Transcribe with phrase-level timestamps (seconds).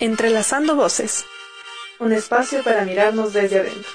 [0.00, 1.24] Entrelazando Voces,
[1.98, 3.90] un espacio para mirarnos desde adentro.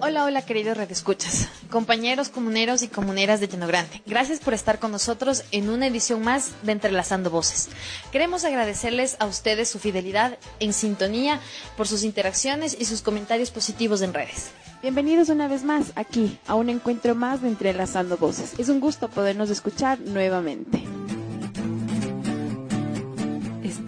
[0.00, 4.02] Hola, hola queridos redescuchas, compañeros comuneros y comuneras de Llano Grande.
[4.04, 7.68] Gracias por estar con nosotros en una edición más de Entrelazando Voces.
[8.10, 11.38] Queremos agradecerles a ustedes su fidelidad en sintonía
[11.76, 14.50] por sus interacciones y sus comentarios positivos en redes.
[14.82, 18.54] Bienvenidos una vez más aquí a un encuentro más de Entrelazando Voces.
[18.58, 20.82] Es un gusto podernos escuchar nuevamente.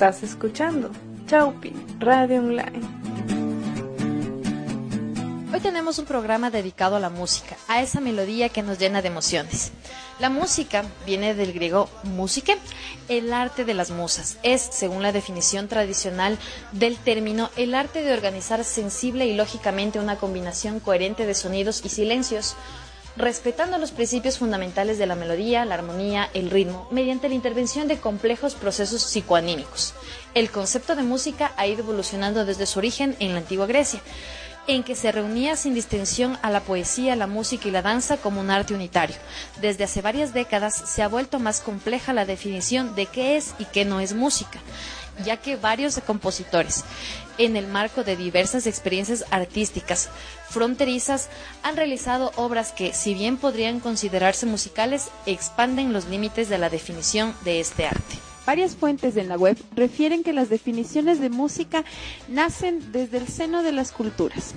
[0.00, 0.90] Estás escuchando
[1.26, 2.80] Chaupi Radio Online.
[5.52, 9.08] Hoy tenemos un programa dedicado a la música, a esa melodía que nos llena de
[9.08, 9.72] emociones.
[10.18, 12.54] La música viene del griego música,
[13.10, 14.38] el arte de las musas.
[14.42, 16.38] Es, según la definición tradicional
[16.72, 21.90] del término, el arte de organizar sensible y lógicamente una combinación coherente de sonidos y
[21.90, 22.56] silencios
[23.20, 27.98] respetando los principios fundamentales de la melodía, la armonía, el ritmo, mediante la intervención de
[27.98, 29.94] complejos procesos psicoanímicos.
[30.34, 34.00] El concepto de música ha ido evolucionando desde su origen en la antigua Grecia,
[34.66, 38.40] en que se reunía sin distinción a la poesía, la música y la danza como
[38.40, 39.16] un arte unitario.
[39.60, 43.64] Desde hace varias décadas se ha vuelto más compleja la definición de qué es y
[43.64, 44.60] qué no es música
[45.24, 46.84] ya que varios compositores,
[47.38, 50.10] en el marco de diversas experiencias artísticas
[50.48, 51.28] fronterizas,
[51.62, 57.34] han realizado obras que, si bien podrían considerarse musicales, expanden los límites de la definición
[57.44, 58.18] de este arte.
[58.46, 61.84] Varias fuentes en la web refieren que las definiciones de música
[62.28, 64.54] nacen desde el seno de las culturas.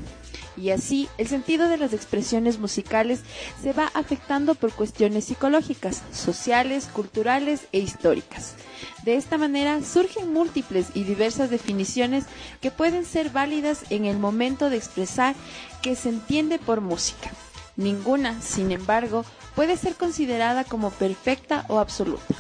[0.56, 3.22] Y así, el sentido de las expresiones musicales
[3.62, 8.56] se va afectando por cuestiones psicológicas, sociales, culturales e históricas.
[9.04, 12.26] De esta manera surgen múltiples y diversas definiciones
[12.62, 15.36] que pueden ser válidas en el momento de expresar
[15.82, 17.32] que se entiende por música.
[17.76, 22.36] Ninguna, sin embargo, puede ser considerada como perfecta o absoluta.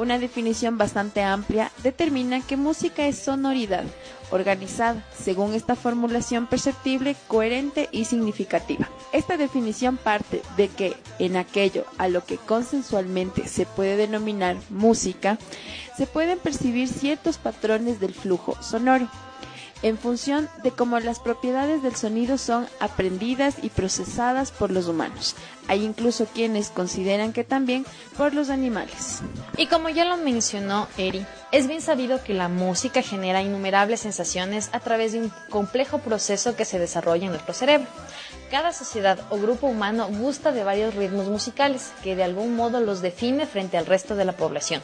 [0.00, 3.84] Una definición bastante amplia determina que música es sonoridad,
[4.30, 8.88] organizada, según esta formulación perceptible, coherente y significativa.
[9.12, 15.36] Esta definición parte de que en aquello a lo que consensualmente se puede denominar música,
[15.98, 19.06] se pueden percibir ciertos patrones del flujo sonoro
[19.82, 25.34] en función de cómo las propiedades del sonido son aprendidas y procesadas por los humanos.
[25.68, 27.86] Hay incluso quienes consideran que también
[28.16, 29.20] por los animales.
[29.56, 34.70] Y como ya lo mencionó Eri, es bien sabido que la música genera innumerables sensaciones
[34.72, 37.88] a través de un complejo proceso que se desarrolla en nuestro cerebro.
[38.50, 43.00] Cada sociedad o grupo humano gusta de varios ritmos musicales que de algún modo los
[43.00, 44.82] define frente al resto de la población.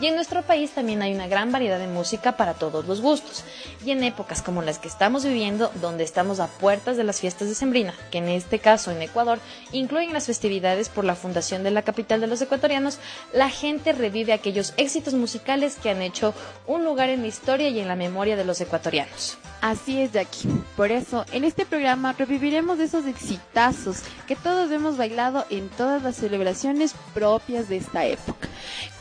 [0.00, 3.44] Y en nuestro país también hay una gran variedad de música para todos los gustos.
[3.84, 7.48] Y en épocas como las que estamos viviendo, donde estamos a puertas de las fiestas
[7.48, 9.38] de Sembrina, que en este caso en Ecuador
[9.72, 12.98] incluyen las festividades por la fundación de la capital de los ecuatorianos,
[13.34, 16.32] la gente revive aquellos éxitos musicales que han hecho
[16.66, 19.36] un lugar en la historia y en la memoria de los ecuatorianos.
[19.60, 20.48] Así es, Jackie.
[20.76, 26.16] Por eso, en este programa reviviremos esos exitazos que todos hemos bailado en todas las
[26.16, 28.48] celebraciones propias de esta época,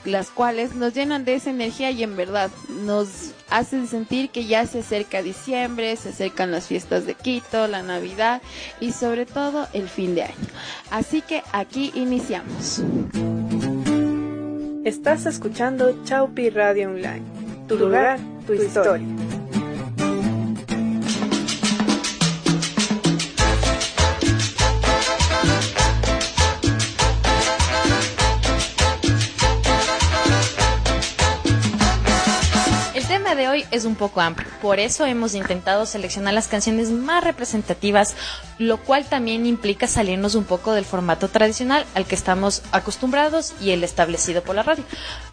[0.05, 2.51] las cuales nos llenan de esa energía y en verdad
[2.83, 7.83] nos hacen sentir que ya se acerca diciembre, se acercan las fiestas de Quito, la
[7.83, 8.41] Navidad
[8.79, 10.47] y sobre todo el fin de año.
[10.89, 12.81] Así que aquí iniciamos.
[14.83, 17.23] Estás escuchando Chaupi Radio Online,
[17.67, 19.05] tu lugar, tu historia.
[33.35, 38.15] De hoy es un poco amplio, por eso hemos intentado seleccionar las canciones más representativas,
[38.57, 43.71] lo cual también implica salirnos un poco del formato tradicional al que estamos acostumbrados y
[43.71, 44.83] el establecido por la radio.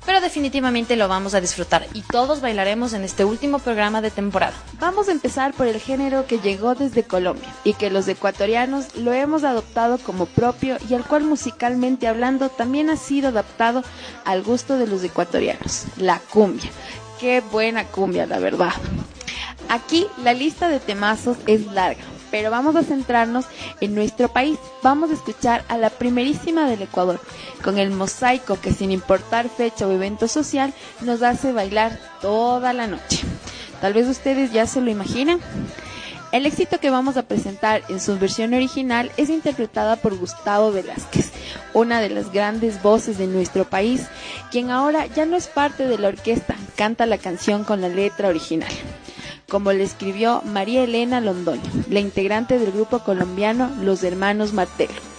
[0.06, 4.54] Pero definitivamente lo vamos a disfrutar y todos bailaremos en este último programa de temporada.
[4.78, 9.12] Vamos a empezar por el género que llegó desde Colombia y que los ecuatorianos lo
[9.12, 13.82] hemos adoptado como propio y al cual musicalmente hablando también ha sido adaptado
[14.24, 16.70] al gusto de los ecuatorianos, la cumbia
[17.18, 18.72] Qué buena cumbia, la verdad.
[19.68, 23.44] Aquí la lista de temazos es larga, pero vamos a centrarnos
[23.80, 24.58] en nuestro país.
[24.82, 27.20] Vamos a escuchar a la primerísima del Ecuador,
[27.64, 32.86] con el mosaico que sin importar fecha o evento social nos hace bailar toda la
[32.86, 33.20] noche.
[33.80, 35.40] Tal vez ustedes ya se lo imaginan.
[36.30, 41.32] El éxito que vamos a presentar en su versión original es interpretada por Gustavo Velázquez,
[41.72, 44.06] una de las grandes voces de nuestro país,
[44.50, 48.28] quien ahora ya no es parte de la orquesta, canta la canción con la letra
[48.28, 48.70] original
[49.48, 55.17] como le escribió María Elena Londoño, la integrante del grupo colombiano Los Hermanos Martelo.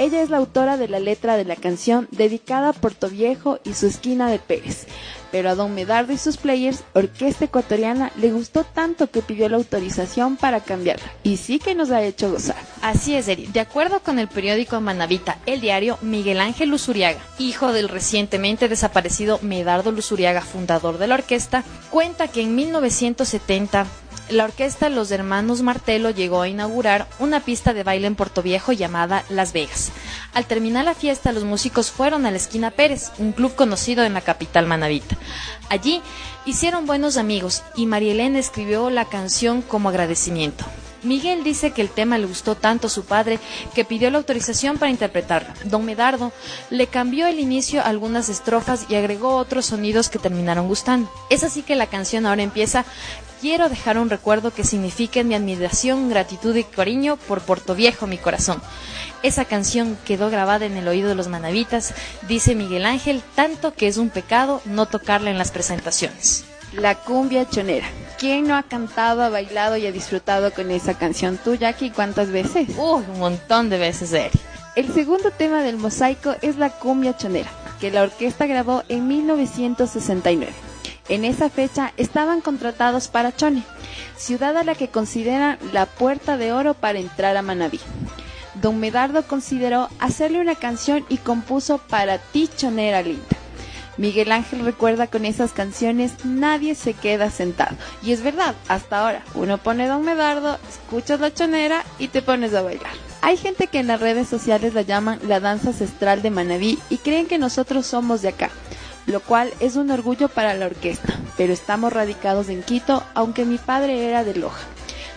[0.00, 3.74] Ella es la autora de la letra de la canción dedicada a Puerto Viejo y
[3.74, 4.86] su esquina de Pérez.
[5.30, 9.58] Pero a Don Medardo y sus players, orquesta ecuatoriana, le gustó tanto que pidió la
[9.58, 11.12] autorización para cambiarla.
[11.22, 12.56] Y sí que nos ha hecho gozar.
[12.80, 13.44] Así es, Eri.
[13.48, 19.38] De acuerdo con el periódico Manavita, el diario Miguel Ángel Luzuriaga, hijo del recientemente desaparecido
[19.42, 23.86] Medardo Luzuriaga, fundador de la orquesta, cuenta que en 1970
[24.30, 28.72] la orquesta Los Hermanos Martelo llegó a inaugurar una pista de baile en Puerto Viejo
[28.72, 29.90] llamada Las Vegas.
[30.34, 34.14] Al terminar la fiesta, los músicos fueron a la esquina Pérez, un club conocido en
[34.14, 35.16] la capital manavita.
[35.68, 36.02] Allí
[36.46, 40.64] hicieron buenos amigos y María Elena escribió la canción como agradecimiento.
[41.02, 43.38] Miguel dice que el tema le gustó tanto a su padre
[43.74, 45.48] que pidió la autorización para interpretarlo.
[45.64, 46.32] Don Medardo
[46.68, 51.10] le cambió el inicio a algunas estrofas y agregó otros sonidos que terminaron gustando.
[51.30, 52.84] Es así que la canción ahora empieza
[53.40, 58.18] Quiero dejar un recuerdo que signifique mi admiración, gratitud y cariño por Puerto Viejo, mi
[58.18, 58.60] corazón.
[59.22, 61.94] Esa canción quedó grabada en el oído de los manavitas,
[62.28, 66.44] dice Miguel Ángel, tanto que es un pecado no tocarla en las presentaciones.
[66.74, 67.86] La cumbia chonera.
[68.18, 71.38] ¿Quién no ha cantado, ha bailado y ha disfrutado con esa canción?
[71.42, 72.68] ¿Tú, Jackie, cuántas veces?
[72.76, 74.38] Uy, un montón de veces, Eri.
[74.76, 77.50] El segundo tema del mosaico es la cumbia chonera,
[77.80, 80.69] que la orquesta grabó en 1969.
[81.10, 83.64] En esa fecha estaban contratados para Chone,
[84.16, 87.80] ciudad a la que consideran la puerta de oro para entrar a Manabí.
[88.62, 93.26] Don Medardo consideró hacerle una canción y compuso Para ti, Chonera Linda.
[93.96, 97.76] Miguel Ángel recuerda con esas canciones Nadie se queda sentado.
[98.04, 102.54] Y es verdad, hasta ahora uno pone Don Medardo, escuchas la chonera y te pones
[102.54, 102.92] a bailar.
[103.20, 106.98] Hay gente que en las redes sociales la llaman la danza ancestral de Manabí y
[106.98, 108.50] creen que nosotros somos de acá
[109.10, 113.58] lo cual es un orgullo para la orquesta, pero estamos radicados en Quito, aunque mi
[113.58, 114.66] padre era de Loja,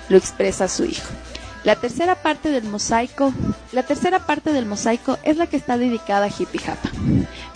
[0.09, 1.09] lo expresa su hijo.
[1.63, 3.33] La tercera parte del mosaico,
[3.71, 6.89] la tercera parte del mosaico es la que está dedicada a Hippie Japa.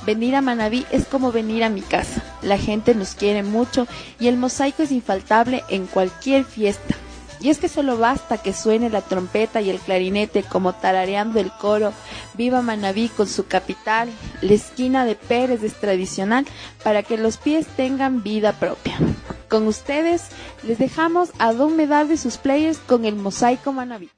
[0.06, 2.24] Venir a Manabí es como venir a mi casa.
[2.42, 3.86] La gente nos quiere mucho
[4.18, 6.96] y el mosaico es infaltable en cualquier fiesta.
[7.40, 11.52] Y es que solo basta que suene la trompeta y el clarinete como tarareando el
[11.52, 11.94] coro,
[12.34, 14.10] viva Manabí con su capital,
[14.42, 16.46] la esquina de Pérez es tradicional
[16.84, 18.98] para que los pies tengan vida propia.
[19.50, 20.24] Con ustedes
[20.64, 24.10] les dejamos a Don Medal de sus players con el mosaico Manabí.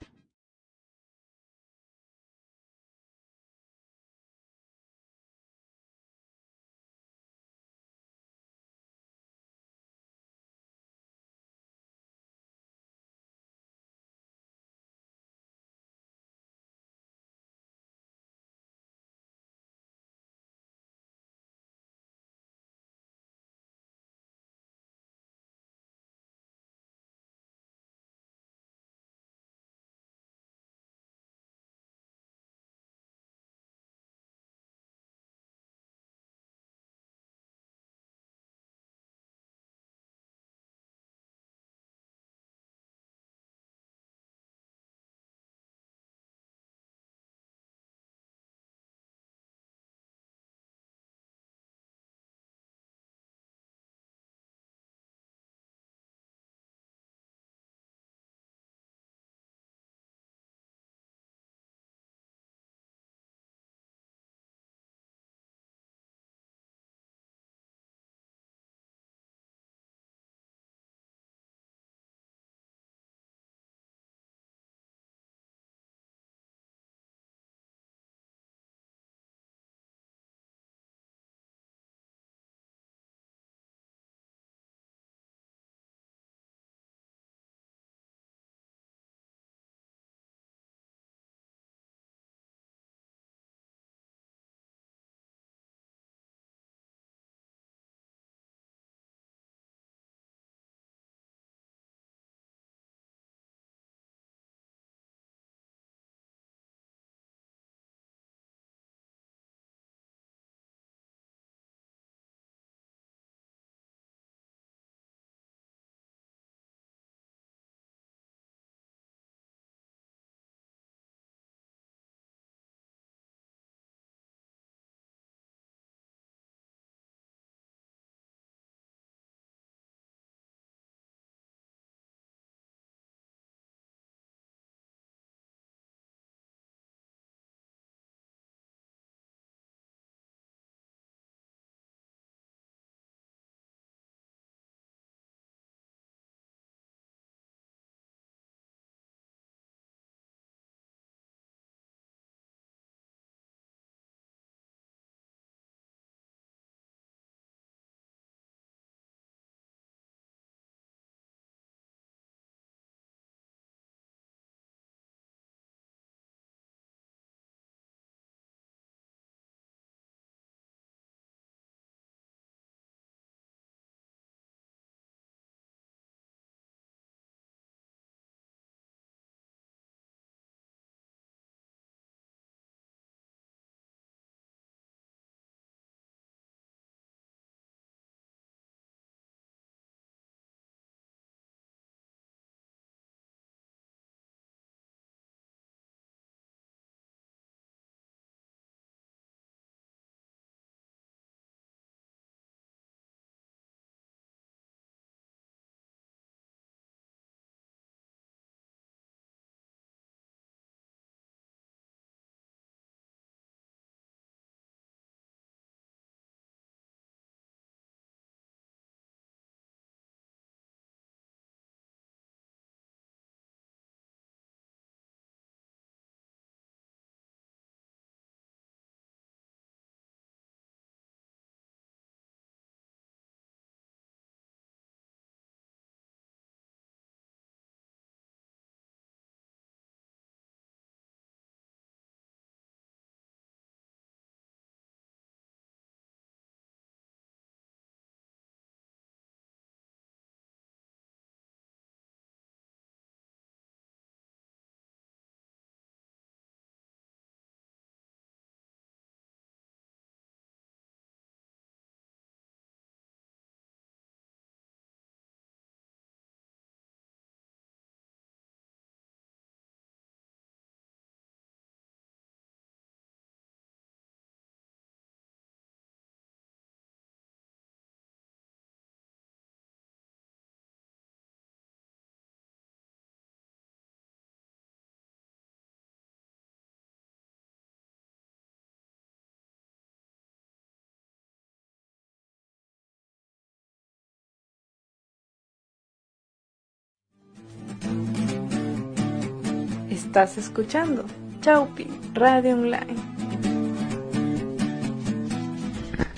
[300.09, 301.05] Estás escuchando
[301.39, 301.85] Chaupi
[302.15, 302.95] Radio Online.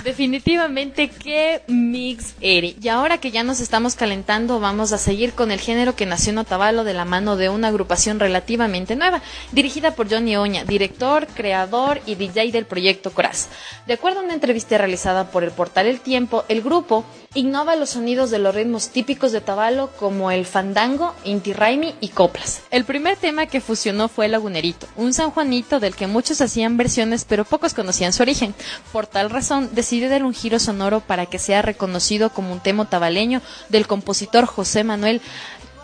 [0.05, 2.77] Definitivamente qué mix Eri.
[2.81, 6.31] Y ahora que ya nos estamos calentando, vamos a seguir con el género que nació
[6.31, 9.21] en Otavalo de la mano de una agrupación relativamente nueva,
[9.51, 13.49] dirigida por Johnny Oña, director, creador y DJ del proyecto Coraz.
[13.87, 17.91] De acuerdo a una entrevista realizada por el portal El Tiempo, el grupo innova los
[17.91, 22.61] sonidos de los ritmos típicos de Otavalo como el fandango, inti raimi y coplas.
[22.71, 27.25] El primer tema que fusionó fue el lagunerito, un sanjuanito del que muchos hacían versiones
[27.25, 28.53] pero pocos conocían su origen.
[28.91, 32.89] Por tal razón, decide dar un giro sonoro para que sea reconocido como un tema
[32.89, 35.21] tabaleño del compositor José Manuel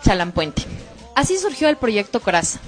[0.04, 0.62] Chalampuente.
[1.14, 2.60] Así surgió el proyecto Coraza,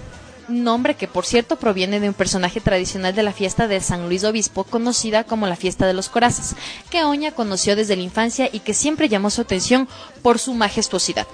[0.50, 4.24] nombre que por cierto proviene de un personaje tradicional de la fiesta de San Luis
[4.24, 6.56] Obispo, conocida como la fiesta de los corazas,
[6.90, 9.88] que Oña conoció desde la infancia y que siempre llamó su atención
[10.22, 11.26] por su majestuosidad.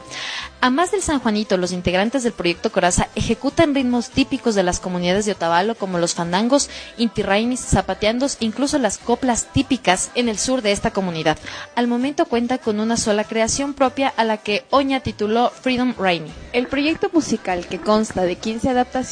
[0.60, 4.80] A más del San Juanito, los integrantes del proyecto Coraza ejecutan ritmos típicos de las
[4.80, 6.68] comunidades de Otavalo como los fandangos,
[6.98, 11.38] intirraimis, zapateandos, incluso las coplas típicas en el sur de esta comunidad.
[11.74, 16.30] Al momento cuenta con una sola creación propia a la que Oña tituló Freedom Raimi.
[16.52, 19.05] El proyecto musical que consta de 15 adaptaciones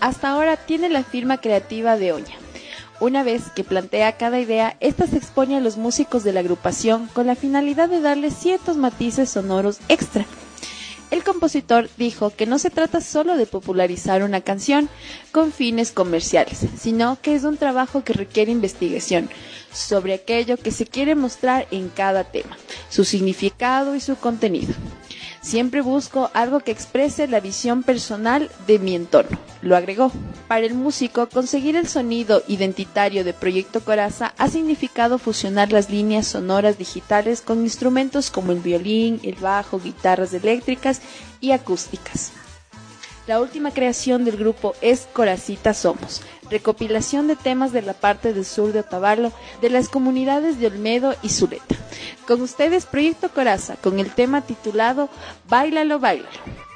[0.00, 2.34] hasta ahora tiene la firma creativa de Oña.
[3.00, 7.08] Una vez que plantea cada idea, esta se expone a los músicos de la agrupación
[7.14, 10.26] con la finalidad de darle ciertos matices sonoros extra.
[11.10, 14.90] El compositor dijo que no se trata solo de popularizar una canción
[15.32, 19.30] con fines comerciales, sino que es un trabajo que requiere investigación
[19.72, 22.58] sobre aquello que se quiere mostrar en cada tema,
[22.90, 24.74] su significado y su contenido.
[25.40, 30.10] Siempre busco algo que exprese la visión personal de mi entorno, lo agregó.
[30.48, 36.26] Para el músico, conseguir el sonido identitario de Proyecto Coraza ha significado fusionar las líneas
[36.26, 41.00] sonoras digitales con instrumentos como el violín, el bajo, guitarras eléctricas
[41.40, 42.32] y acústicas.
[43.28, 48.46] La última creación del grupo es Coracita Somos, recopilación de temas de la parte del
[48.46, 51.76] sur de Otavalo, de las comunidades de Olmedo y Zuleta.
[52.26, 55.10] Con ustedes Proyecto Coraza, con el tema titulado
[55.46, 56.67] Bailalo, bailalo.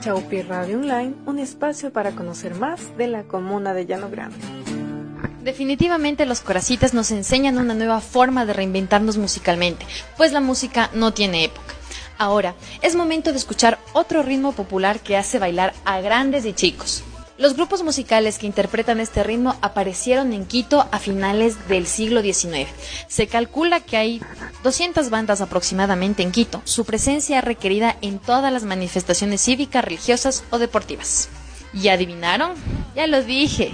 [0.00, 4.36] Chaupi Radio Online, un espacio para conocer más de la comuna de Llano Grande.
[5.42, 11.12] Definitivamente los coracitas nos enseñan una nueva forma de reinventarnos musicalmente, pues la música no
[11.12, 11.74] tiene época.
[12.16, 17.02] Ahora, es momento de escuchar otro ritmo popular que hace bailar a grandes y chicos.
[17.38, 22.68] Los grupos musicales que interpretan este ritmo aparecieron en Quito a finales del siglo XIX.
[23.06, 24.20] Se calcula que hay
[24.64, 26.60] 200 bandas aproximadamente en Quito.
[26.64, 31.28] Su presencia es requerida en todas las manifestaciones cívicas, religiosas o deportivas.
[31.72, 32.54] ¿Y adivinaron?
[32.96, 33.72] Ya lo dije.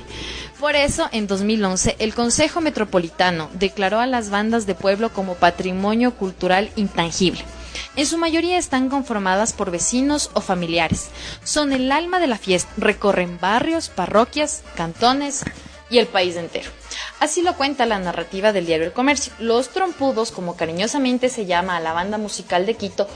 [0.60, 6.14] Por eso, en 2011, el Consejo Metropolitano declaró a las bandas de pueblo como patrimonio
[6.14, 7.40] cultural intangible.
[7.96, 11.10] En su mayoría están conformadas por vecinos o familiares.
[11.44, 12.72] Son el alma de la fiesta.
[12.76, 15.44] Recorren barrios, parroquias, cantones
[15.90, 16.70] y el país entero.
[17.20, 19.32] Así lo cuenta la narrativa del diario El Comercio.
[19.38, 23.06] Los Trompudos, como cariñosamente se llama a la banda musical de Quito,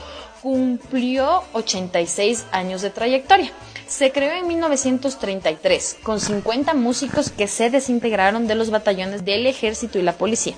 [0.41, 3.51] cumplió 86 años de trayectoria.
[3.87, 9.99] Se creó en 1933 con 50 músicos que se desintegraron de los batallones del ejército
[9.99, 10.55] y la policía.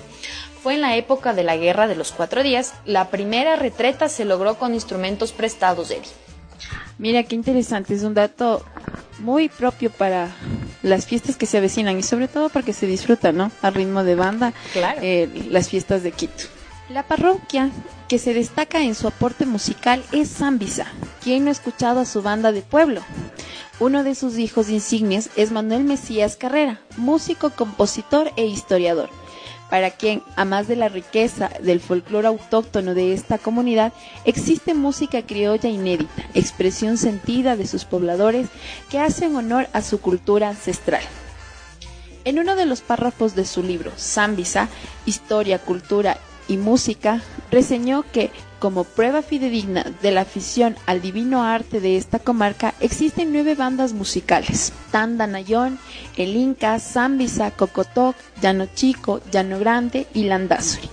[0.62, 2.72] Fue en la época de la Guerra de los Cuatro Días.
[2.84, 6.02] La primera retreta se logró con instrumentos prestados de él.
[6.98, 8.64] Mira qué interesante, es un dato
[9.18, 10.28] muy propio para
[10.82, 13.50] las fiestas que se avecinan y sobre todo porque se disfrutan, ¿no?
[13.60, 15.00] Al ritmo de banda, Claro.
[15.02, 16.44] eh, las fiestas de Quito.
[16.90, 17.70] La parroquia
[18.08, 20.86] que se destaca en su aporte musical es Zambisa.
[21.24, 23.00] ¿Quién no ha escuchado a su banda de pueblo?
[23.80, 29.10] Uno de sus hijos insignes es Manuel Mesías Carrera, músico, compositor e historiador
[29.72, 33.94] para quien, a más de la riqueza del folclore autóctono de esta comunidad,
[34.26, 38.48] existe música criolla inédita, expresión sentida de sus pobladores
[38.90, 41.00] que hacen honor a su cultura ancestral.
[42.26, 44.68] En uno de los párrafos de su libro, Zambisa,
[45.06, 48.30] Historia, Cultura y Música, reseñó que,
[48.62, 53.92] como prueba fidedigna de la afición al divino arte de esta comarca, existen nueve bandas
[53.92, 55.80] musicales: Tandanayón,
[56.16, 60.88] El Inca, Zambisa, Cocotoc, Llano Chico, Llano Grande y Landazuri.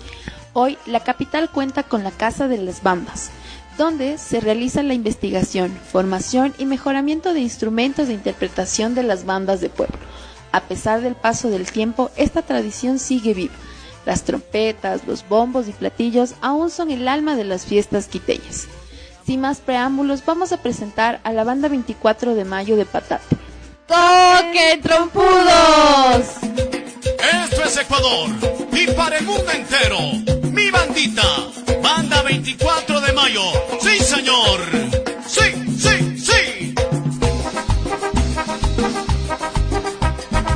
[0.53, 3.29] Hoy, la capital cuenta con la Casa de las Bambas,
[3.77, 9.61] donde se realiza la investigación, formación y mejoramiento de instrumentos de interpretación de las bandas
[9.61, 9.95] de pueblo.
[10.51, 13.53] A pesar del paso del tiempo, esta tradición sigue viva.
[14.05, 18.67] Las trompetas, los bombos y platillos aún son el alma de las fiestas quiteñas.
[19.25, 23.37] Sin más preámbulos, vamos a presentar a la banda 24 de mayo de Patate.
[23.87, 25.29] ¡Toque trompudos!
[27.43, 28.29] Esto es Ecuador
[28.71, 29.99] y para el mundo entero.
[30.51, 31.23] Mi bandita,
[31.83, 33.41] banda 24 de mayo.
[33.81, 34.61] Sí, señor.
[35.27, 36.73] Sí, sí, sí.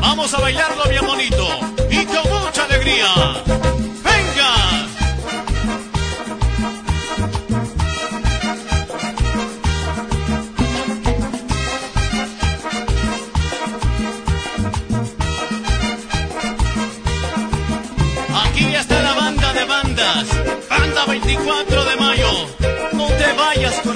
[0.02, 1.73] Vamos a bailarlo bien bonito
[2.86, 3.00] ¡Venga!
[18.46, 20.28] Aquí está la banda de bandas,
[20.70, 22.28] banda 24 de mayo.
[22.92, 23.93] No te vayas, corazón,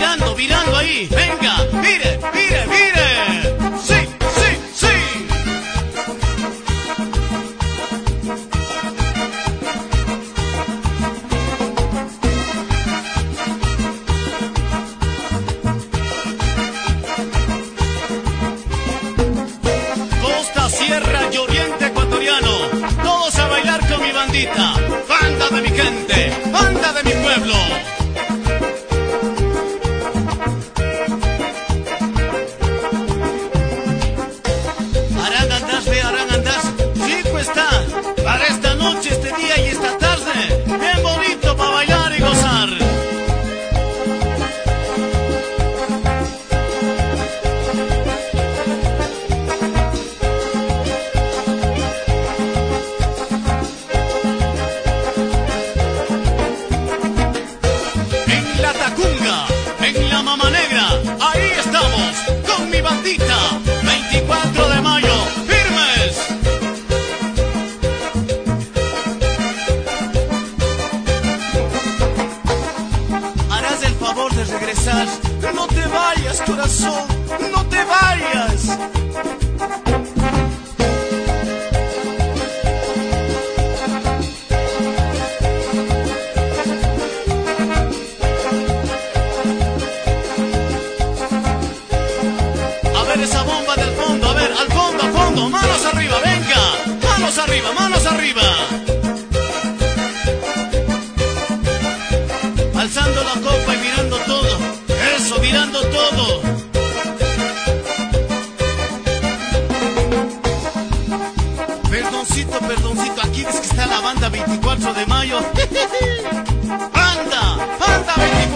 [0.00, 0.36] favor.
[0.36, 1.08] Mirando, mirando ahí.
[1.10, 1.49] Venga,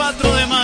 [0.04, 0.63] 4 de mayo.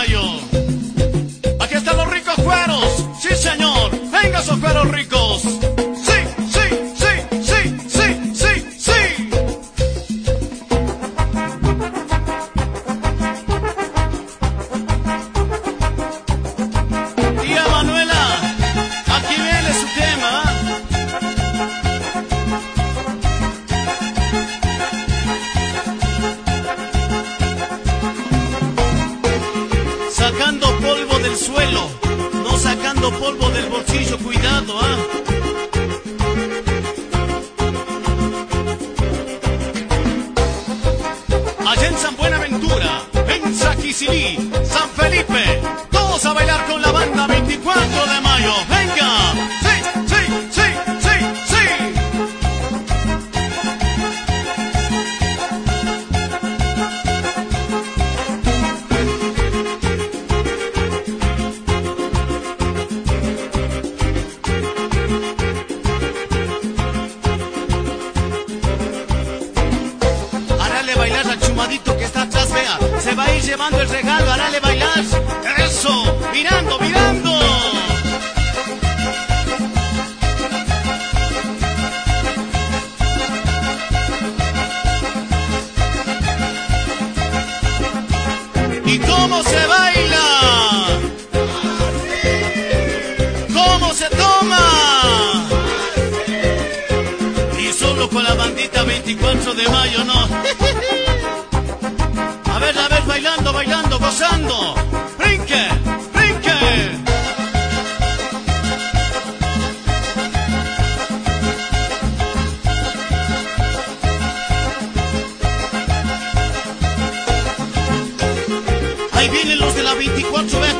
[119.21, 120.70] Ahí vienen los de la 24.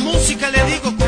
[0.00, 0.99] Música le digo,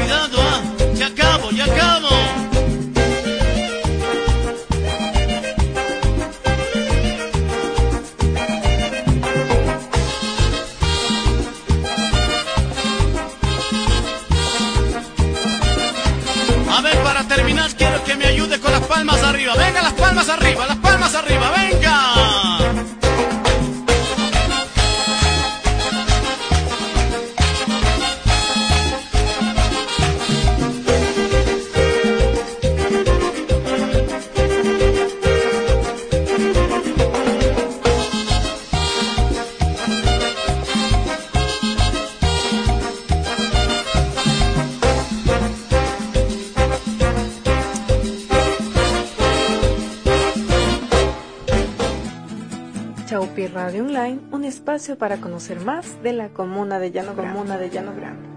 [54.82, 57.32] espacio para conocer más de la comuna de Llano Grande.
[57.38, 58.28] Comuna de Llano Grande.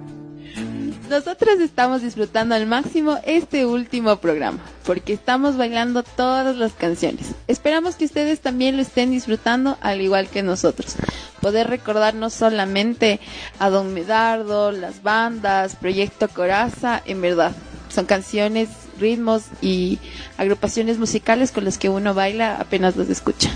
[1.10, 7.34] Nosotros estamos disfrutando al máximo este último programa, porque estamos bailando todas las canciones.
[7.48, 10.96] Esperamos que ustedes también lo estén disfrutando al igual que nosotros.
[11.42, 13.20] Poder recordar no solamente
[13.58, 17.54] a Don Medardo, las bandas, Proyecto Coraza, en verdad,
[17.90, 19.98] son canciones, ritmos y
[20.38, 23.50] agrupaciones musicales con las que uno baila apenas los escucha.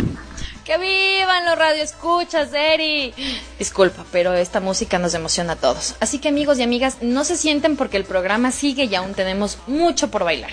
[0.70, 3.12] ¡Que vivan los radioescuchas, Eri!
[3.58, 5.96] Disculpa, pero esta música nos emociona a todos.
[6.00, 9.58] Así que amigos y amigas, no se sienten porque el programa sigue y aún tenemos
[9.66, 10.52] mucho por bailar.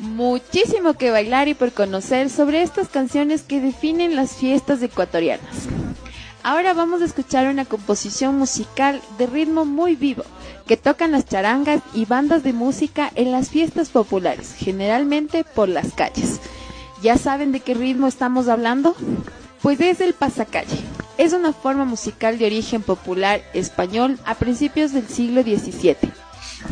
[0.00, 5.68] Muchísimo que bailar y por conocer sobre estas canciones que definen las fiestas ecuatorianas.
[6.42, 10.24] Ahora vamos a escuchar una composición musical de ritmo muy vivo
[10.66, 15.92] que tocan las charangas y bandas de música en las fiestas populares, generalmente por las
[15.92, 16.40] calles.
[17.02, 18.94] ¿Ya saben de qué ritmo estamos hablando?
[19.62, 20.78] Pues es el pasacalle.
[21.16, 25.96] es una forma musical de origen popular español a principios del siglo XVII,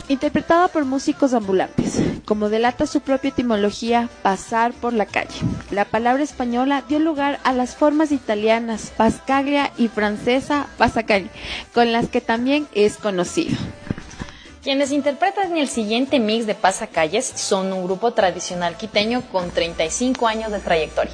[0.09, 2.01] interpretada por músicos ambulantes.
[2.25, 5.35] Como delata su propia etimología, pasar por la calle.
[5.71, 11.31] La palabra española dio lugar a las formas italianas pascaglia y francesa pasacagli,
[11.75, 13.57] con las que también es conocido.
[14.63, 20.53] Quienes interpretan el siguiente mix de pasacalles son un grupo tradicional quiteño con 35 años
[20.53, 21.13] de trayectoria.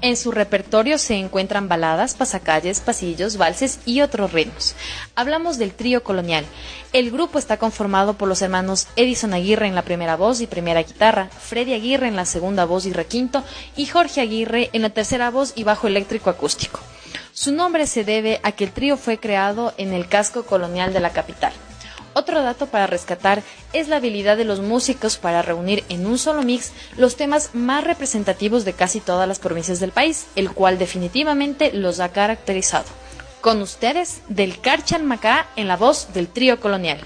[0.00, 4.74] En su repertorio se encuentran baladas, pasacalles, pasillos, valses y otros ritmos.
[5.14, 6.46] Hablamos del trío colonial.
[6.94, 10.82] El grupo está conformado por los hermanos Edison Aguirre en la primera voz y primera
[10.82, 13.44] guitarra, Freddy Aguirre en la segunda voz y requinto
[13.76, 16.80] y Jorge Aguirre en la tercera voz y bajo eléctrico acústico.
[17.34, 21.00] Su nombre se debe a que el trío fue creado en el casco colonial de
[21.00, 21.52] la capital.
[22.16, 23.42] Otro dato para rescatar
[23.74, 27.84] es la habilidad de los músicos para reunir en un solo mix los temas más
[27.84, 32.86] representativos de casi todas las provincias del país, el cual definitivamente los ha caracterizado.
[33.42, 37.00] Con ustedes, del Carchan Macá en la voz del trío colonial.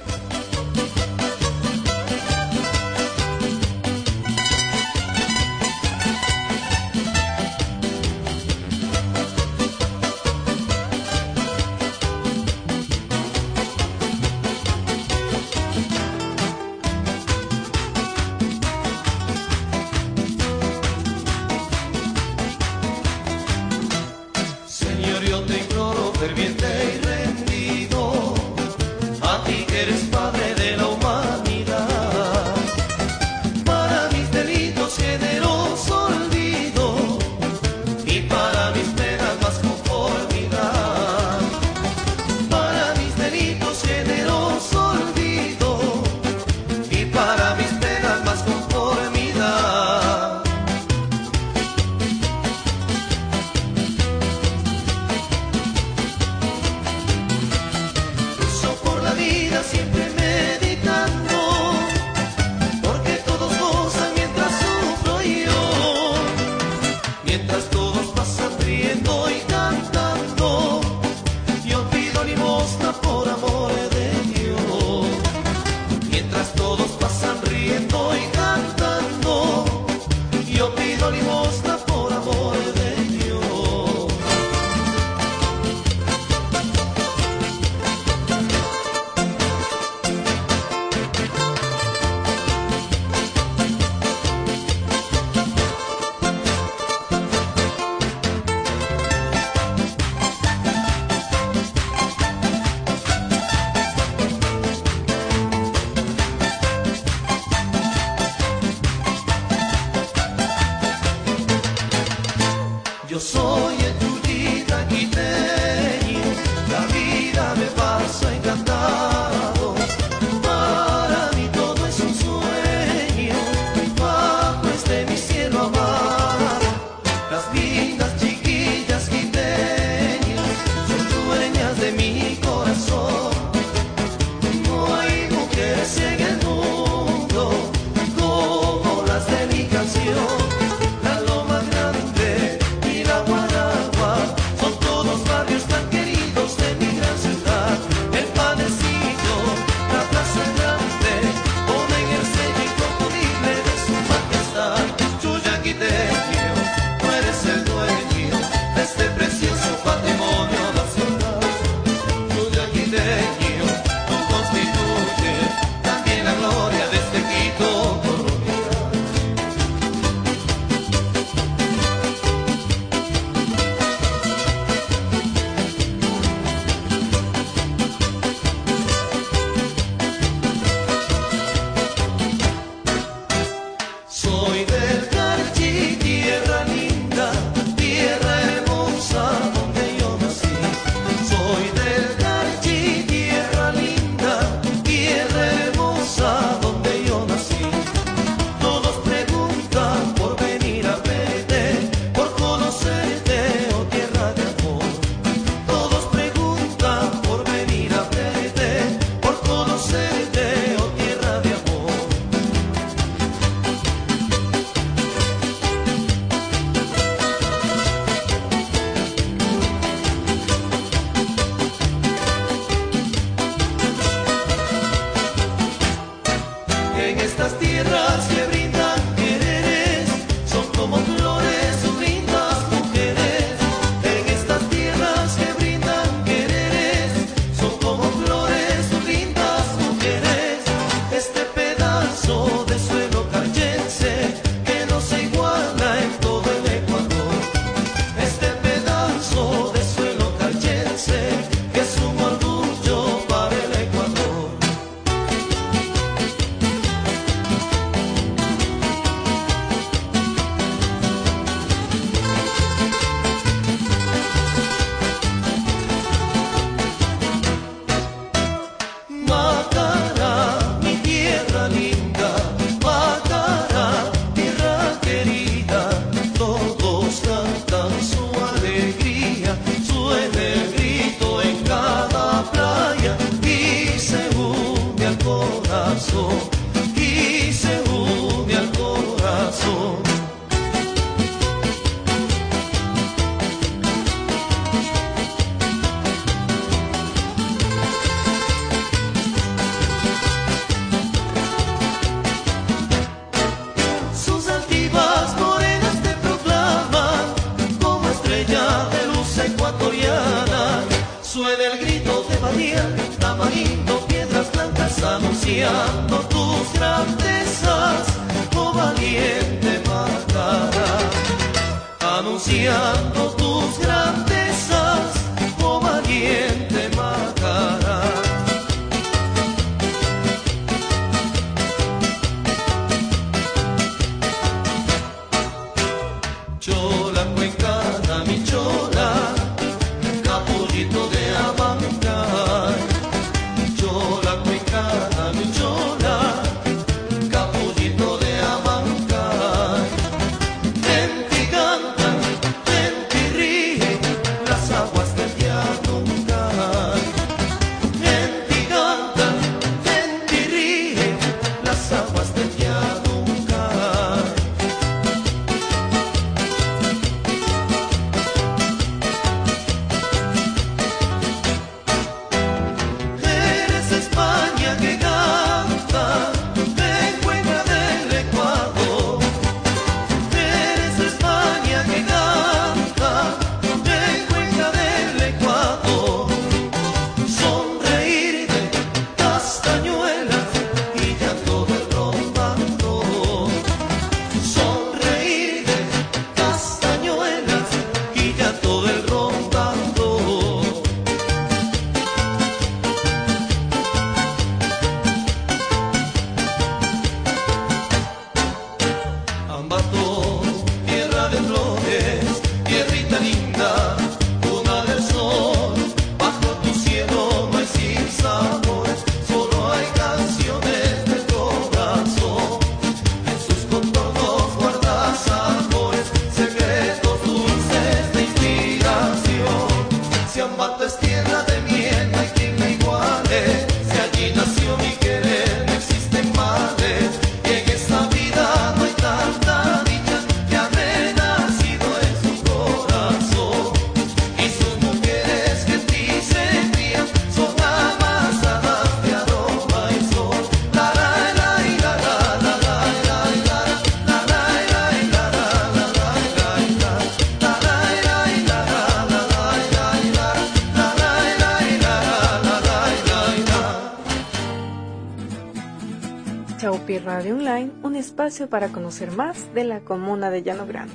[468.50, 470.92] Para conocer más de la comuna de Llano Grande.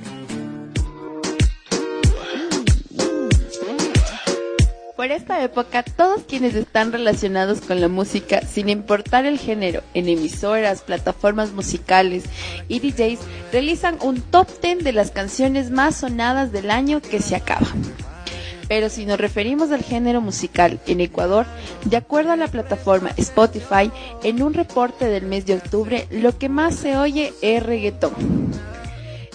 [4.94, 10.08] Por esta época, todos quienes están relacionados con la música, sin importar el género, en
[10.08, 12.22] emisoras, plataformas musicales
[12.68, 13.18] y DJs,
[13.52, 17.66] realizan un top 10 de las canciones más sonadas del año que se acaba.
[18.68, 21.46] Pero si nos referimos al género musical en Ecuador,
[21.84, 23.90] de acuerdo a la plataforma Spotify,
[24.22, 28.14] en un reporte del mes de octubre, lo que más se oye es reggaetón.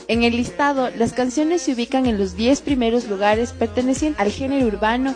[0.08, 4.68] En el listado, las canciones se ubican en los 10 primeros lugares pertenecientes al género
[4.68, 5.16] urbano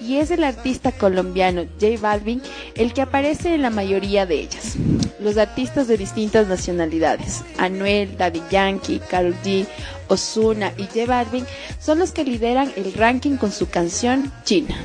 [0.00, 2.42] y es el artista colombiano J Balvin
[2.74, 4.74] el que aparece en la mayoría de ellas.
[5.20, 9.66] Los artistas de distintas nacionalidades, Anuel, Daddy Yankee, Karol G,
[10.08, 11.46] Ozuna y J Balvin
[11.80, 14.76] son los que lideran el ranking con su canción China.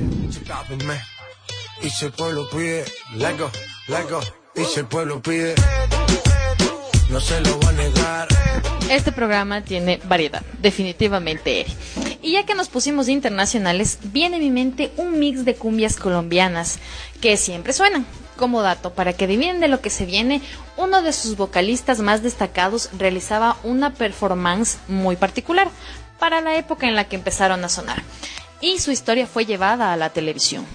[1.82, 2.12] Y si el
[4.76, 5.54] el pueblo pide,
[7.10, 8.28] no se lo va a negar.
[8.90, 11.72] Este programa tiene variedad, definitivamente, Eri.
[12.22, 16.80] Y ya que nos pusimos internacionales, viene a mi mente un mix de cumbias colombianas
[17.20, 18.04] que siempre suenan.
[18.36, 20.42] Como dato, para que adivinen de lo que se viene,
[20.76, 25.68] uno de sus vocalistas más destacados realizaba una performance muy particular
[26.18, 28.02] para la época en la que empezaron a sonar.
[28.60, 30.66] Y su historia fue llevada a la televisión.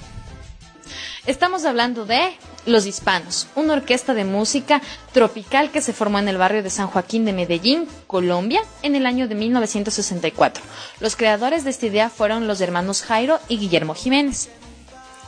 [1.25, 2.31] Estamos hablando de
[2.65, 4.81] Los Hispanos, una orquesta de música
[5.13, 9.05] tropical que se formó en el barrio de San Joaquín de Medellín, Colombia, en el
[9.05, 10.63] año de 1964.
[10.99, 14.49] Los creadores de esta idea fueron los hermanos Jairo y Guillermo Jiménez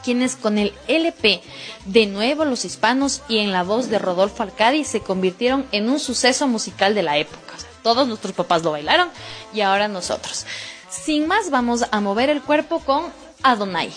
[0.08, 1.42] quienes con el LP
[1.84, 6.00] de nuevo Los Hispanos y en la voz de Rodolfo Alcadi se convirtieron en un
[6.00, 7.56] suceso musical de la época.
[7.84, 9.10] Todos nuestros papás lo bailaron
[9.54, 10.46] y ahora nosotros.
[10.90, 13.12] Sin más, vamos a mover el cuerpo con
[13.44, 13.92] Adonai.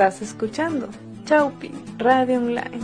[0.00, 0.88] Estás escuchando
[1.26, 2.80] Chaupi Radio Online.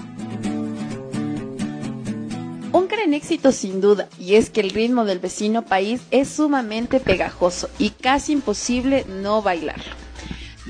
[2.72, 7.00] Un gran éxito sin duda, y es que el ritmo del vecino país es sumamente
[7.00, 9.94] pegajoso y casi imposible no bailarlo.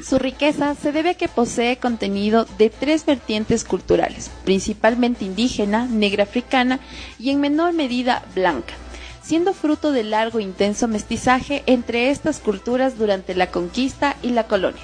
[0.05, 6.23] Su riqueza se debe a que posee contenido de tres vertientes culturales, principalmente indígena, negra
[6.23, 6.79] africana
[7.19, 8.75] y en menor medida blanca,
[9.21, 14.47] siendo fruto del largo e intenso mestizaje entre estas culturas durante la conquista y la
[14.47, 14.83] colonia,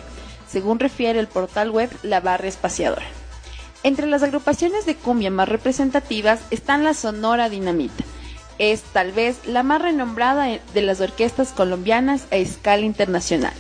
[0.53, 3.07] según refiere el portal web La Barra Espaciadora.
[3.82, 8.05] Entre las agrupaciones de cumbia más representativas están la Sonora Dinamita.
[8.59, 13.55] Es tal vez la más renombrada de las orquestas colombianas a escala internacional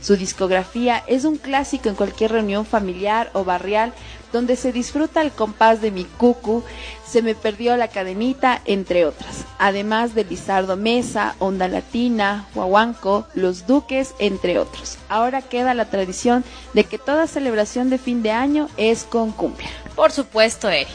[0.00, 3.92] su discografía es un clásico en cualquier reunión familiar o barrial
[4.32, 6.62] donde se disfruta el compás de mi cucu,
[7.06, 13.66] Se me perdió la cadenita, entre otras, además de Lizardo Mesa, Onda Latina, Huahuanco, Los
[13.66, 14.98] Duques, entre otros.
[15.08, 16.44] Ahora queda la tradición
[16.74, 19.70] de que toda celebración de fin de año es con cumbia.
[19.96, 20.90] Por supuesto, Eri.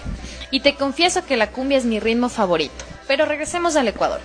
[0.51, 2.85] Y te confieso que la cumbia es mi ritmo favorito.
[3.07, 4.21] Pero regresemos al Ecuador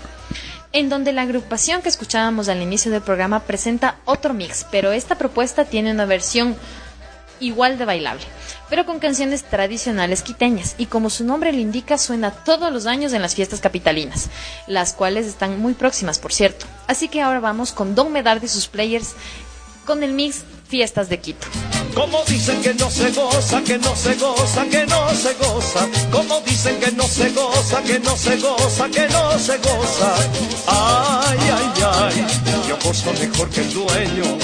[0.72, 5.16] en donde la agrupación que escuchábamos al inicio del programa presenta otro mix, pero esta
[5.16, 6.56] propuesta tiene una versión
[7.40, 8.24] igual de bailable,
[8.68, 13.12] pero con canciones tradicionales quiteñas y como su nombre lo indica suena todos los años
[13.12, 14.28] en las fiestas capitalinas,
[14.66, 16.66] las cuales están muy próximas por cierto.
[16.86, 19.14] Así que ahora vamos con Don Medard y sus players
[19.84, 21.46] con el mix Fiestas de Quito.
[21.98, 25.84] Como dicen que no se goza, que no se goza, que no se goza.
[26.12, 30.14] Como dicen que no se goza, que no se goza, que no se goza.
[30.68, 32.26] Ay, ay, ay,
[32.68, 34.38] yo gozo mejor que el dueño.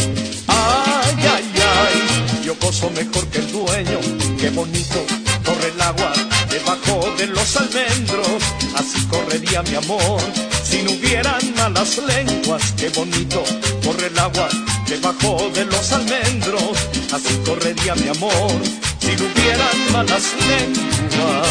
[0.48, 4.00] Ay, ay, ay, yo gozo mejor que el dueño.
[4.36, 5.06] Qué bonito
[5.44, 6.12] corre el agua
[6.50, 8.42] debajo de los almendros.
[8.74, 10.53] Así correría mi amor
[10.84, 12.74] no hubieran malas lenguas.
[12.76, 13.42] Qué bonito
[13.84, 14.48] corre el agua
[14.86, 16.76] debajo de los almendros,
[17.12, 18.52] así correría mi amor
[18.98, 21.48] si no hubieran malas lenguas.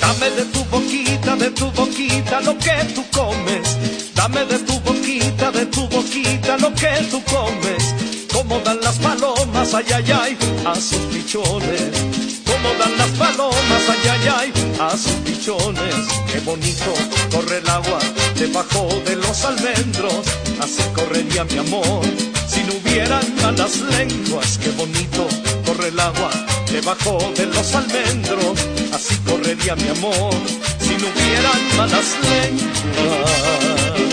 [0.00, 4.14] Dame de tu boquita, de tu boquita lo que tú comes.
[4.14, 8.09] Dame de tu boquita, de tu boquita lo que tú comes.
[8.32, 14.08] Como dan las palomas, ay, ay, ay, a sus pichones como dan las palomas, ay,
[14.10, 15.94] ay, ay, a sus pichones.
[16.30, 16.92] Qué bonito
[17.30, 17.98] corre el agua
[18.36, 20.24] debajo de los almendros,
[20.60, 22.04] así correría mi amor.
[22.48, 25.26] Si no hubieran malas lenguas, qué bonito
[25.64, 26.30] corre el agua
[26.70, 28.58] debajo de los almendros,
[28.92, 30.34] así correría mi amor.
[30.80, 34.09] Si no hubieran malas lenguas.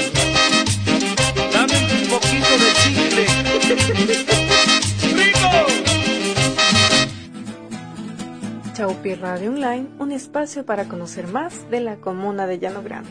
[8.73, 13.09] Chaupi Radio Online, un espacio para conocer más de la comuna de Llano Grande.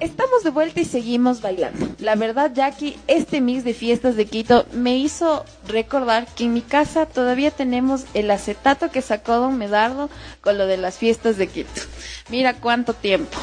[0.00, 1.86] Estamos de vuelta y seguimos bailando.
[1.98, 6.60] La verdad, Jackie, este mix de fiestas de Quito me hizo recordar que en mi
[6.62, 11.46] casa todavía tenemos el acetato que sacó Don Medardo con lo de las fiestas de
[11.46, 11.80] Quito.
[12.28, 13.38] Mira cuánto tiempo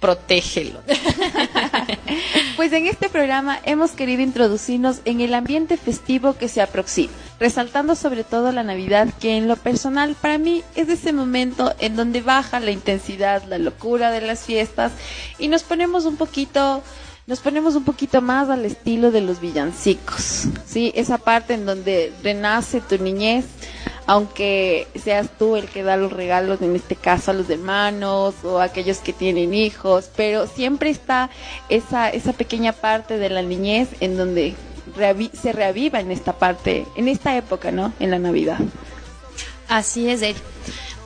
[0.00, 0.80] protégelo.
[2.56, 7.94] pues en este programa hemos querido introducirnos en el ambiente festivo que se aproxima, resaltando
[7.94, 12.20] sobre todo la Navidad, que en lo personal para mí es ese momento en donde
[12.20, 14.92] baja la intensidad, la locura de las fiestas
[15.38, 16.82] y nos ponemos un poquito
[17.26, 20.90] nos ponemos un poquito más al estilo de los villancicos, ¿sí?
[20.96, 23.44] Esa parte en donde renace tu niñez,
[24.10, 28.58] aunque seas tú el que da los regalos, en este caso a los hermanos o
[28.58, 31.30] a aquellos que tienen hijos, pero siempre está
[31.68, 34.56] esa, esa pequeña parte de la niñez en donde
[35.40, 37.92] se reaviva en esta parte, en esta época, ¿no?
[38.00, 38.58] En la Navidad.
[39.68, 40.34] Así es, Ed.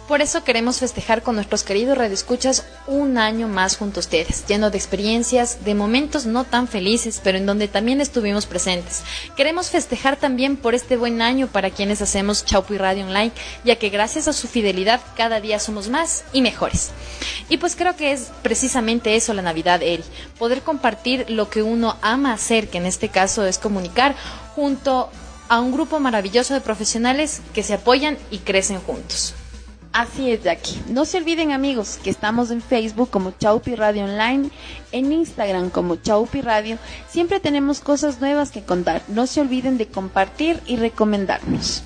[0.08, 4.70] Por eso queremos festejar con nuestros queridos radioescuchas un año más junto a ustedes, lleno
[4.70, 9.02] de experiencias, de momentos no tan felices, pero en donde también estuvimos presentes.
[9.34, 13.32] Queremos festejar también por este buen año para quienes hacemos Chaupi Radio Online,
[13.64, 16.90] ya que gracias a su fidelidad cada día somos más y mejores.
[17.48, 20.04] Y pues creo que es precisamente eso la Navidad, Eri,
[20.38, 24.14] poder compartir lo que uno ama hacer, que en este caso es comunicar,
[24.54, 25.08] junto
[25.48, 29.34] a un grupo maravilloso de profesionales que se apoyan y crecen juntos.
[29.94, 30.82] Así es, Jackie.
[30.88, 34.50] No se olviden, amigos, que estamos en Facebook como Chaupi Radio Online,
[34.90, 36.78] en Instagram como Chaupi Radio.
[37.08, 39.02] Siempre tenemos cosas nuevas que contar.
[39.06, 41.84] No se olviden de compartir y recomendarnos.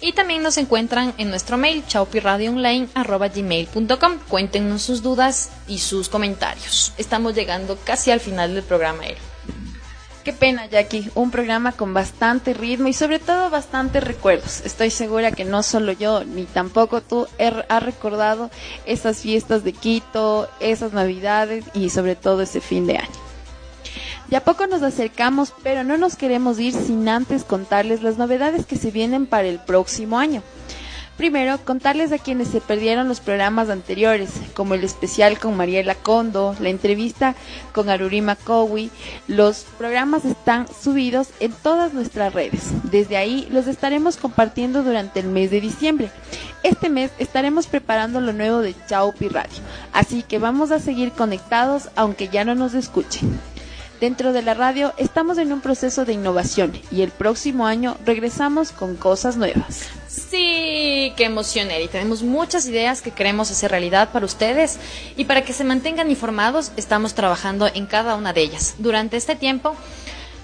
[0.00, 4.18] Y también nos encuentran en nuestro mail chaupiradioonline.gmail.com.
[4.28, 6.92] Cuéntenos sus dudas y sus comentarios.
[6.96, 9.02] Estamos llegando casi al final del programa.
[10.28, 11.10] Qué pena, Jackie.
[11.14, 14.60] Un programa con bastante ritmo y sobre todo bastantes recuerdos.
[14.60, 17.26] Estoy segura que no solo yo, ni tampoco tú,
[17.70, 18.50] has recordado
[18.84, 23.08] esas fiestas de Quito, esas navidades y sobre todo ese fin de año.
[24.26, 28.66] De a poco nos acercamos, pero no nos queremos ir sin antes contarles las novedades
[28.66, 30.42] que se vienen para el próximo año.
[31.18, 36.54] Primero, contarles a quienes se perdieron los programas anteriores, como el especial con Mariela Condo,
[36.60, 37.34] la entrevista
[37.72, 38.92] con Arurima Kowi.
[39.26, 42.70] Los programas están subidos en todas nuestras redes.
[42.84, 46.12] Desde ahí los estaremos compartiendo durante el mes de diciembre.
[46.62, 49.58] Este mes estaremos preparando lo nuevo de Chaupi Radio,
[49.92, 53.40] así que vamos a seguir conectados aunque ya no nos escuchen.
[54.00, 58.70] Dentro de la radio estamos en un proceso de innovación y el próximo año regresamos
[58.70, 59.88] con cosas nuevas.
[60.18, 61.88] Sí, qué emoción, Eri.
[61.88, 64.78] Tenemos muchas ideas que queremos hacer realidad para ustedes
[65.16, 68.74] y para que se mantengan informados estamos trabajando en cada una de ellas.
[68.78, 69.76] Durante este tiempo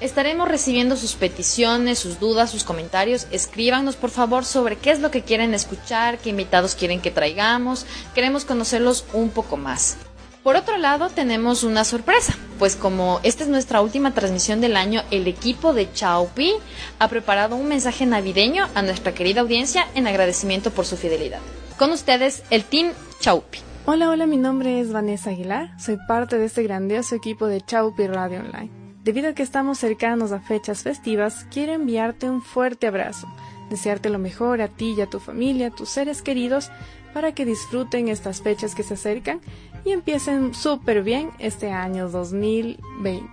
[0.00, 3.26] estaremos recibiendo sus peticiones, sus dudas, sus comentarios.
[3.30, 7.84] Escríbanos por favor sobre qué es lo que quieren escuchar, qué invitados quieren que traigamos.
[8.14, 9.96] Queremos conocerlos un poco más.
[10.44, 15.00] Por otro lado, tenemos una sorpresa, pues como esta es nuestra última transmisión del año,
[15.10, 16.52] el equipo de Chaupi
[16.98, 21.40] ha preparado un mensaje navideño a nuestra querida audiencia en agradecimiento por su fidelidad.
[21.78, 23.60] Con ustedes, el Team Chaupi.
[23.86, 28.06] Hola, hola, mi nombre es Vanessa Aguilar, soy parte de este grandioso equipo de Chaupi
[28.06, 28.70] Radio Online.
[29.02, 33.28] Debido a que estamos cercanos a fechas festivas, quiero enviarte un fuerte abrazo,
[33.70, 36.70] desearte lo mejor a ti y a tu familia, tus seres queridos,
[37.14, 39.40] para que disfruten estas fechas que se acercan
[39.84, 43.26] y empiecen súper bien este año 2020.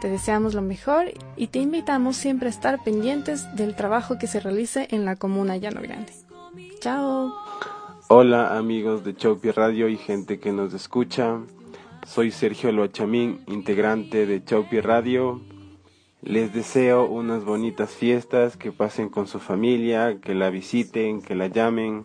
[0.00, 4.40] Te deseamos lo mejor y te invitamos siempre a estar pendientes del trabajo que se
[4.40, 6.12] realice en la comuna Llano Grande.
[6.80, 7.34] Chao.
[8.08, 11.40] Hola amigos de Chaupi Radio y gente que nos escucha.
[12.06, 15.42] Soy Sergio Loachamín, integrante de Chaupi Radio.
[16.22, 21.48] Les deseo unas bonitas fiestas, que pasen con su familia, que la visiten, que la
[21.48, 22.04] llamen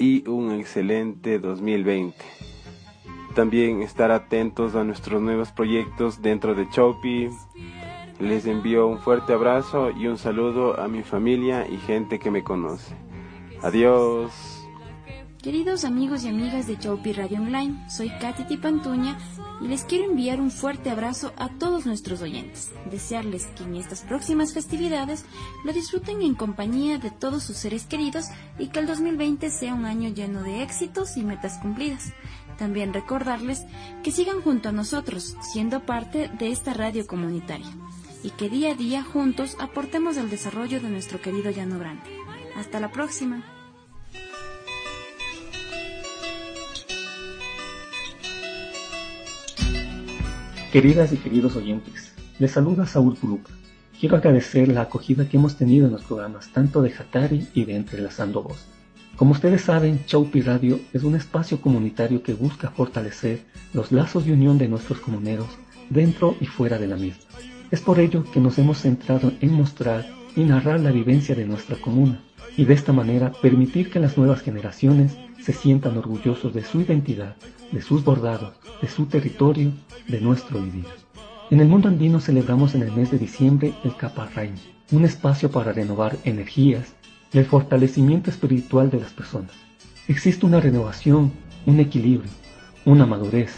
[0.00, 2.16] y un excelente 2020.
[3.34, 7.28] También estar atentos a nuestros nuevos proyectos dentro de Chopi.
[8.18, 12.42] Les envío un fuerte abrazo y un saludo a mi familia y gente que me
[12.42, 12.96] conoce.
[13.62, 14.59] Adiós.
[15.42, 19.16] Queridos amigos y amigas de Chopi Radio Online, soy Katy Tipantuña
[19.62, 22.70] y les quiero enviar un fuerte abrazo a todos nuestros oyentes.
[22.90, 25.24] Desearles que en estas próximas festividades
[25.64, 28.26] lo disfruten en compañía de todos sus seres queridos
[28.58, 32.12] y que el 2020 sea un año lleno de éxitos y metas cumplidas.
[32.58, 33.64] También recordarles
[34.02, 37.70] que sigan junto a nosotros, siendo parte de esta radio comunitaria,
[38.22, 42.10] y que día a día juntos aportemos al desarrollo de nuestro querido Llano Grande.
[42.56, 43.42] Hasta la próxima.
[50.72, 53.50] Queridas y queridos oyentes, les saluda Saúl Puluca.
[53.98, 57.74] Quiero agradecer la acogida que hemos tenido en los programas tanto de Hatari y de
[57.74, 58.66] Entrelazando Voz.
[59.16, 63.42] Como ustedes saben, Chaupi Radio es un espacio comunitario que busca fortalecer
[63.74, 65.48] los lazos de unión de nuestros comuneros
[65.88, 67.24] dentro y fuera de la misma.
[67.72, 70.06] Es por ello que nos hemos centrado en mostrar
[70.36, 72.22] y narrar la vivencia de nuestra comuna
[72.56, 77.34] y de esta manera permitir que las nuevas generaciones se sientan orgullosos de su identidad,
[77.72, 79.72] de sus bordados, de su territorio,
[80.08, 80.86] de nuestro vivir.
[81.50, 84.54] En el mundo andino celebramos en el mes de diciembre el Caparrain,
[84.92, 86.94] un espacio para renovar energías
[87.32, 89.52] y el fortalecimiento espiritual de las personas.
[90.08, 91.32] Existe una renovación,
[91.66, 92.30] un equilibrio,
[92.84, 93.52] una madurez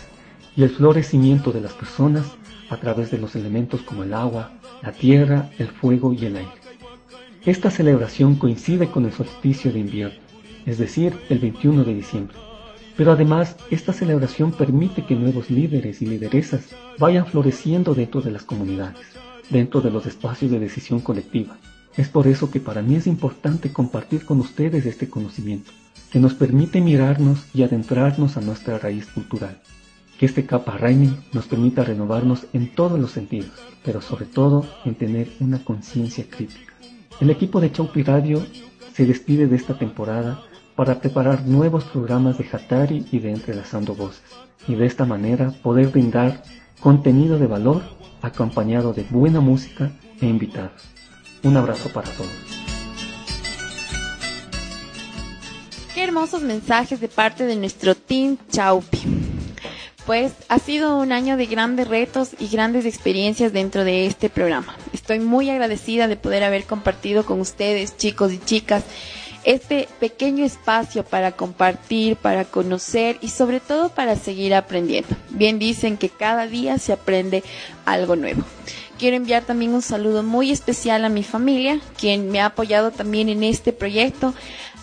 [0.56, 2.26] y el florecimiento de las personas
[2.68, 4.52] a través de los elementos como el agua,
[4.82, 6.50] la tierra, el fuego y el aire.
[7.44, 10.18] Esta celebración coincide con el solsticio de invierno,
[10.64, 12.36] es decir, el 21 de diciembre.
[12.96, 16.68] Pero además, esta celebración permite que nuevos líderes y lideresas
[16.98, 19.06] vayan floreciendo dentro de las comunidades,
[19.50, 21.56] dentro de los espacios de decisión colectiva.
[21.96, 25.72] Es por eso que para mí es importante compartir con ustedes este conocimiento,
[26.10, 29.60] que nos permite mirarnos y adentrarnos a nuestra raíz cultural.
[30.18, 33.52] Que este capa Raimi nos permita renovarnos en todos los sentidos,
[33.84, 36.72] pero sobre todo en tener una conciencia crítica.
[37.20, 38.44] El equipo de Chaupi Radio
[38.94, 40.42] se despide de esta temporada
[40.76, 44.22] para preparar nuevos programas de Hatari y de Entrelazando Voces,
[44.66, 46.42] y de esta manera poder brindar
[46.80, 47.82] contenido de valor
[48.22, 50.82] acompañado de buena música e invitados.
[51.42, 52.30] Un abrazo para todos.
[55.94, 58.98] Qué hermosos mensajes de parte de nuestro Team Chaupi.
[60.06, 64.74] Pues ha sido un año de grandes retos y grandes experiencias dentro de este programa.
[64.92, 68.84] Estoy muy agradecida de poder haber compartido con ustedes, chicos y chicas,
[69.44, 75.16] este pequeño espacio para compartir, para conocer y sobre todo para seguir aprendiendo.
[75.30, 77.42] Bien dicen que cada día se aprende
[77.84, 78.44] algo nuevo.
[78.98, 83.28] Quiero enviar también un saludo muy especial a mi familia, quien me ha apoyado también
[83.28, 84.32] en este proyecto,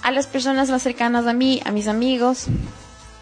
[0.01, 2.47] a las personas más cercanas a mí, a mis amigos,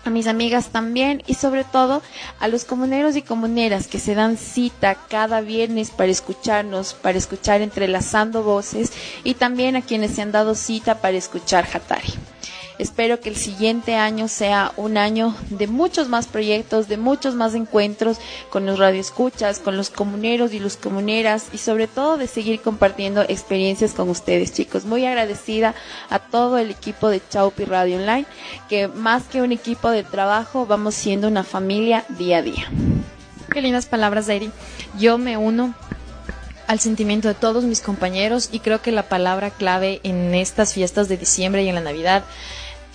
[0.07, 2.01] a mis amigas también y sobre todo
[2.39, 7.61] a los comuneros y comuneras que se dan cita cada viernes para escucharnos, para escuchar
[7.61, 8.91] entrelazando voces
[9.23, 12.13] y también a quienes se han dado cita para escuchar Hatari.
[12.79, 17.55] Espero que el siguiente año sea un año de muchos más proyectos, de muchos más
[17.55, 18.17] encuentros
[18.51, 23.23] con los radioescuchas, con los comuneros y los comuneras y sobre todo de seguir compartiendo
[23.23, 24.85] experiencias con ustedes, chicos.
[24.85, 25.73] Muy agradecida
[26.09, 28.25] a todo el equipo de Chaupi Radio Online,
[28.69, 32.71] que más que un equipo de trabajo, vamos siendo una familia día a día.
[33.51, 34.51] Qué lindas palabras, Zairi.
[34.99, 35.73] Yo me uno
[36.67, 41.07] al sentimiento de todos mis compañeros y creo que la palabra clave en estas fiestas
[41.07, 42.23] de diciembre y en la Navidad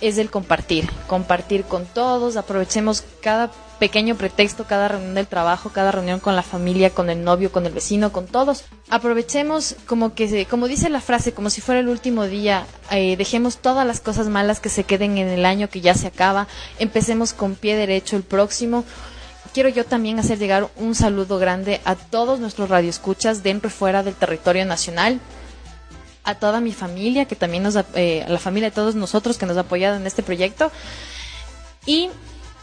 [0.01, 5.91] es el compartir, compartir con todos, aprovechemos cada pequeño pretexto, cada reunión del trabajo, cada
[5.91, 8.63] reunión con la familia, con el novio, con el vecino, con todos.
[8.89, 13.57] Aprovechemos como que, como dice la frase, como si fuera el último día, eh, dejemos
[13.57, 16.47] todas las cosas malas que se queden en el año que ya se acaba,
[16.79, 18.85] empecemos con pie derecho el próximo.
[19.53, 24.01] Quiero yo también hacer llegar un saludo grande a todos nuestros radioescuchas dentro y fuera
[24.01, 25.19] del territorio nacional
[26.23, 29.45] a toda mi familia, que también nos, eh, a la familia de todos nosotros que
[29.45, 30.71] nos ha apoyado en este proyecto.
[31.85, 32.09] Y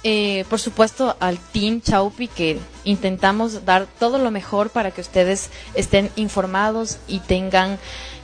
[0.03, 5.51] eh, por supuesto al Team Chaupi que intentamos dar todo lo mejor para que ustedes
[5.75, 7.79] estén informados y tengan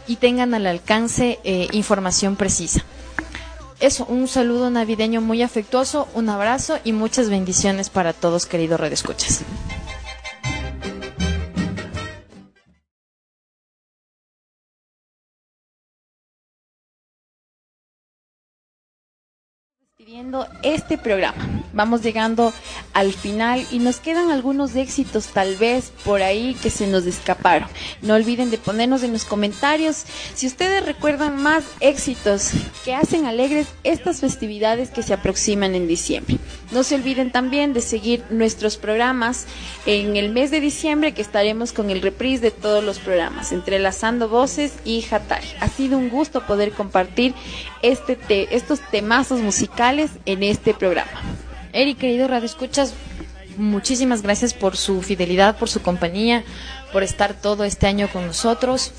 [0.06, 2.82] y tengan al alcance eh, información precisa.
[3.78, 9.42] Eso, un saludo navideño muy afectuoso, un abrazo y muchas bendiciones para todos, queridos redescuchas.
[20.06, 21.64] Viendo este programa.
[21.72, 22.52] Vamos llegando
[22.92, 27.68] al final y nos quedan algunos éxitos tal vez por ahí que se nos escaparon.
[28.02, 32.52] No olviden de ponernos en los comentarios si ustedes recuerdan más éxitos
[32.84, 36.38] que hacen alegres estas festividades que se aproximan en diciembre.
[36.70, 39.46] No se olviden también de seguir nuestros programas
[39.86, 44.28] en el mes de diciembre que estaremos con el reprise de todos los programas, entrelazando
[44.28, 45.48] voces y Hatari.
[45.60, 47.34] Ha sido un gusto poder compartir
[47.82, 48.16] este
[48.54, 51.22] estos temazos musicales en este programa.
[51.72, 52.94] Eric, querido Radio Escuchas,
[53.56, 56.44] muchísimas gracias por su fidelidad, por su compañía,
[56.92, 58.92] por estar todo este año con nosotros.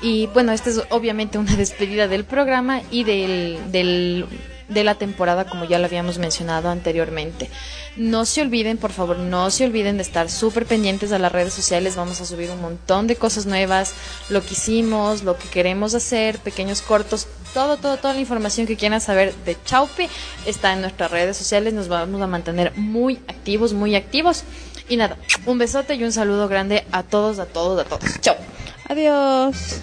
[0.00, 4.26] Y bueno, esta es obviamente una despedida del programa y del, del
[4.68, 7.50] de la temporada, como ya lo habíamos mencionado anteriormente.
[7.96, 11.54] No se olviden, por favor, no se olviden de estar súper pendientes a las redes
[11.54, 11.96] sociales.
[11.96, 13.94] Vamos a subir un montón de cosas nuevas,
[14.28, 18.76] lo que hicimos, lo que queremos hacer, pequeños cortos, todo, todo, toda la información que
[18.76, 20.08] quieran saber de Chaupe
[20.46, 21.72] está en nuestras redes sociales.
[21.72, 24.44] Nos vamos a mantener muy activos, muy activos.
[24.88, 28.20] Y nada, un besote y un saludo grande a todos, a todos, a todos.
[28.20, 28.36] Chao.
[28.88, 29.82] Adiós.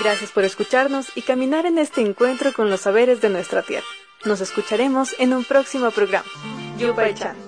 [0.00, 3.86] Gracias por escucharnos y caminar en este encuentro con los saberes de nuestra tierra.
[4.24, 6.28] Nos escucharemos en un próximo programa.
[6.78, 7.45] Yupai Chan.